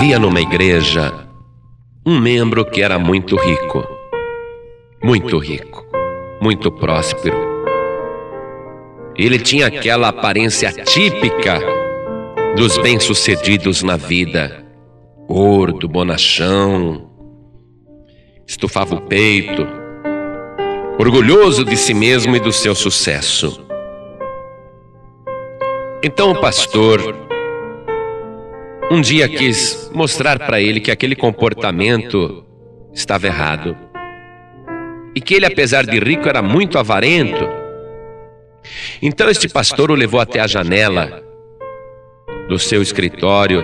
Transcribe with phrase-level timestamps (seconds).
[0.00, 1.12] Havia numa igreja
[2.06, 3.86] um membro que era muito rico,
[5.04, 5.84] muito rico,
[6.40, 7.36] muito próspero.
[9.14, 11.60] Ele tinha aquela aparência típica
[12.56, 14.64] dos bem-sucedidos na vida,
[15.28, 17.10] gordo, bonachão,
[18.46, 19.66] estufava o peito,
[20.98, 23.62] orgulhoso de si mesmo e do seu sucesso.
[26.02, 27.28] Então o pastor
[28.90, 32.44] um dia quis mostrar para ele que aquele comportamento
[32.92, 33.76] estava errado.
[35.14, 37.48] E que ele, apesar de rico, era muito avarento.
[39.00, 41.22] Então este pastor o levou até a janela
[42.48, 43.62] do seu escritório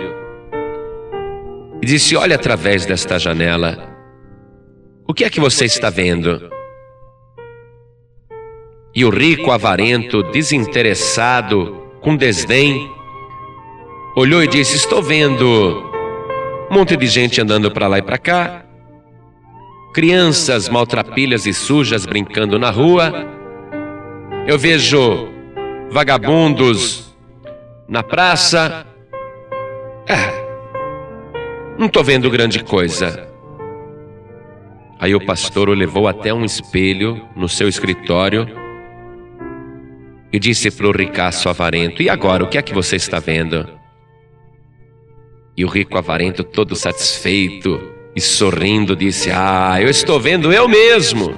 [1.83, 3.97] e disse: Olha através desta janela,
[5.09, 6.51] o que é que você está vendo?
[8.95, 12.91] E o rico, avarento, desinteressado, com desdém,
[14.17, 15.93] olhou e disse: Estou vendo
[16.71, 18.65] um monte de gente andando para lá e para cá,
[19.93, 23.13] crianças maltrapilhas e sujas brincando na rua.
[24.47, 25.29] Eu vejo
[25.91, 27.15] vagabundos
[27.87, 28.87] na praça.
[30.09, 30.47] É,
[31.79, 33.29] não estou vendo grande coisa.
[34.99, 38.49] Aí o pastor o levou até um espelho no seu escritório
[40.33, 43.77] e disse para o ricaço avarento: E agora, o que é que você está vendo?
[45.57, 47.81] E o rico avarento, todo satisfeito
[48.15, 51.35] e sorrindo, disse: Ah, eu estou vendo eu mesmo.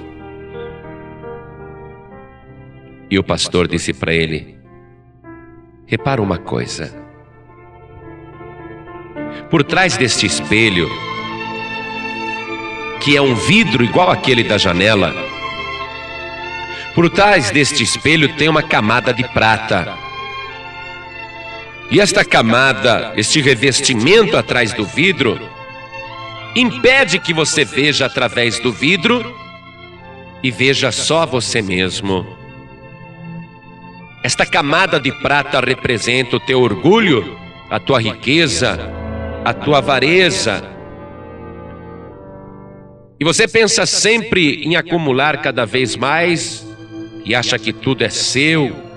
[3.09, 4.59] E o pastor disse para ele:
[5.87, 6.93] Repara uma coisa.
[9.49, 10.89] Por trás deste espelho,
[13.01, 15.15] que é um vidro igual aquele da janela,
[16.95, 20.08] por trás deste espelho tem uma camada de prata.
[21.91, 25.41] E esta camada, este revestimento atrás do vidro,
[26.55, 29.35] impede que você veja através do vidro
[30.43, 32.27] e veja só você mesmo.
[34.23, 37.39] Esta camada de prata representa o teu orgulho,
[37.71, 38.79] a tua riqueza,
[39.43, 40.63] a tua avareza.
[43.19, 46.67] E você pensa sempre em acumular cada vez mais
[47.25, 48.88] e acha que tudo é seu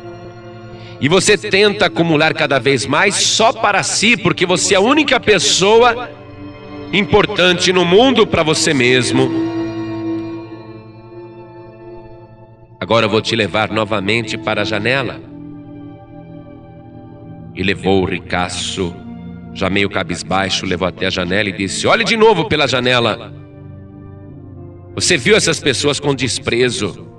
[1.01, 5.19] e você tenta acumular cada vez mais só para si, porque você é a única
[5.19, 6.11] pessoa
[6.93, 9.31] importante no mundo para você mesmo.
[12.79, 15.19] Agora eu vou te levar novamente para a janela.
[17.55, 18.95] E levou o ricaço,
[19.55, 23.33] já meio cabisbaixo, levou até a janela e disse: Olhe de novo pela janela.
[24.93, 27.10] Você viu essas pessoas com desprezo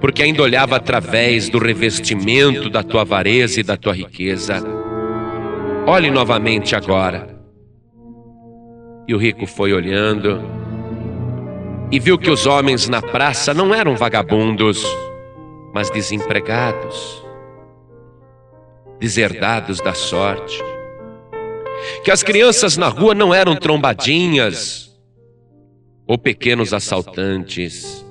[0.00, 4.62] porque ainda olhava através do revestimento da tua avareza e da tua riqueza.
[5.86, 7.34] Olhe novamente agora.
[9.08, 10.42] E o rico foi olhando
[11.90, 14.84] e viu que os homens na praça não eram vagabundos,
[15.72, 17.24] mas desempregados,
[18.98, 20.60] deserdados da sorte.
[22.02, 24.90] Que as crianças na rua não eram trombadinhas
[26.06, 28.05] ou pequenos assaltantes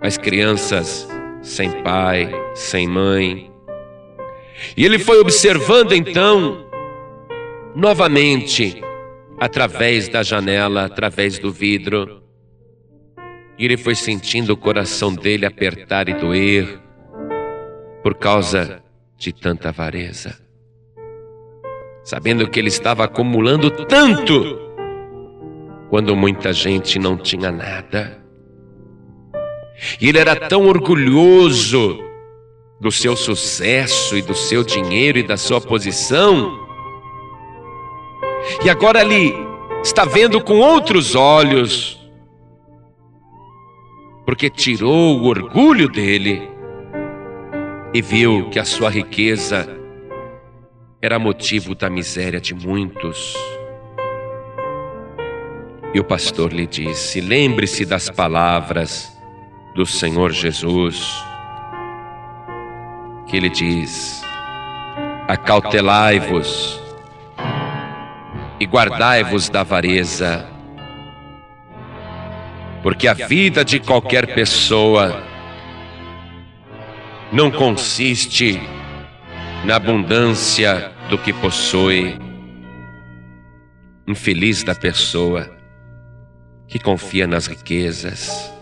[0.00, 1.08] as crianças
[1.42, 3.50] sem pai, sem mãe.
[4.76, 6.66] E ele foi observando então,
[7.74, 8.82] novamente,
[9.38, 12.22] através da janela, através do vidro,
[13.58, 16.80] e ele foi sentindo o coração dele apertar e doer
[18.02, 18.82] por causa
[19.18, 20.38] de tanta avareza.
[22.02, 24.58] Sabendo que ele estava acumulando tanto,
[25.90, 28.19] quando muita gente não tinha nada.
[30.00, 31.98] E ele era tão orgulhoso
[32.80, 36.66] do seu sucesso e do seu dinheiro e da sua posição.
[38.64, 39.34] E agora ele
[39.82, 41.98] está vendo com outros olhos,
[44.24, 46.48] porque tirou o orgulho dele
[47.92, 49.68] e viu que a sua riqueza
[51.02, 53.36] era motivo da miséria de muitos.
[55.92, 59.19] E o pastor lhe disse: Lembre-se das palavras
[59.74, 61.24] do Senhor Jesus,
[63.26, 64.22] que ele diz:
[65.28, 66.80] Acautelai-vos
[68.58, 70.46] e guardai-vos da avareza,
[72.82, 75.22] porque a vida de qualquer pessoa
[77.32, 78.60] não consiste
[79.64, 82.18] na abundância do que possui.
[84.08, 85.48] Infeliz da pessoa
[86.66, 88.59] que confia nas riquezas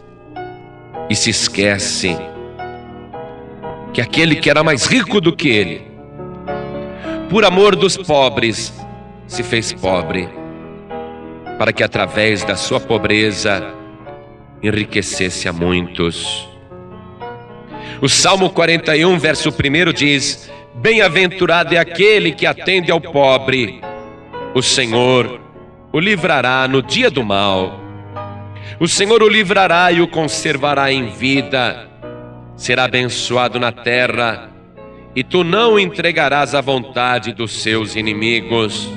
[1.08, 2.16] e se esquece
[3.93, 5.87] que aquele que era mais rico do que ele,
[7.31, 8.72] por amor dos pobres,
[9.26, 10.28] se fez pobre
[11.58, 13.75] para que através da sua pobreza
[14.62, 16.49] enriquecesse a muitos.
[18.00, 23.81] O Salmo 41, verso 1 diz: Bem-aventurado é aquele que atende ao pobre,
[24.54, 25.40] o Senhor
[25.93, 27.88] o livrará no dia do mal.
[28.80, 31.88] O Senhor o livrará e o conservará em vida.
[32.56, 34.50] Será abençoado na terra,
[35.14, 38.90] e tu não entregarás à vontade dos seus inimigos.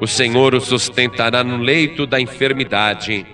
[0.00, 3.26] O Senhor o sustentará no leito da enfermidade.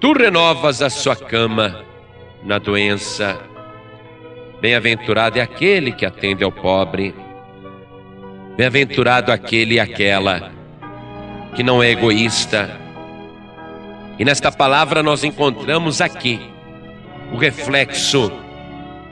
[0.00, 1.84] Tu renovas a sua cama
[2.42, 3.38] na doença.
[4.60, 7.14] Bem-aventurado é aquele que atende ao pobre.
[8.56, 10.52] Bem-aventurado aquele e aquela
[11.54, 12.79] que não é egoísta.
[14.20, 16.38] E nesta palavra nós encontramos aqui
[17.32, 18.30] o reflexo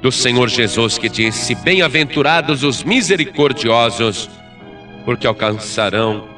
[0.03, 4.29] do Senhor Jesus que disse: Bem-aventurados os misericordiosos,
[5.07, 6.29] porque alcançarão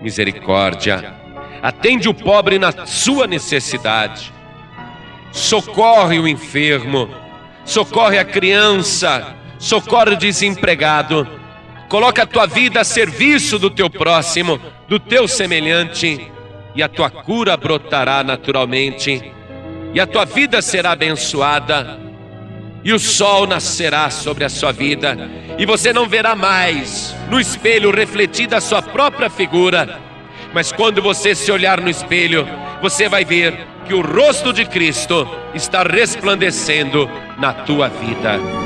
[0.00, 1.12] misericórdia.
[1.62, 4.32] Atende o pobre na sua necessidade,
[5.30, 7.10] socorre o enfermo,
[7.66, 11.28] socorre a criança, socorre o desempregado.
[11.86, 14.58] Coloca a tua vida a serviço do teu próximo,
[14.88, 16.32] do teu semelhante,
[16.76, 19.32] e a tua cura brotará naturalmente,
[19.94, 21.98] e a tua vida será abençoada,
[22.84, 25.16] e o sol nascerá sobre a sua vida,
[25.58, 29.98] e você não verá mais no espelho refletida a sua própria figura,
[30.52, 32.46] mas quando você se olhar no espelho,
[32.82, 37.08] você vai ver que o rosto de Cristo está resplandecendo
[37.38, 38.65] na tua vida.